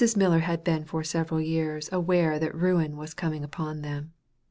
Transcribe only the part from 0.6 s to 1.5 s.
been for several